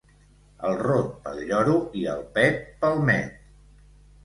El 0.69 0.79
rot 0.79 1.11
pel 1.25 1.43
lloro 1.51 1.77
i 2.01 2.07
el 2.15 2.25
pet 2.39 2.59
pel 2.83 3.01
met. 3.13 3.39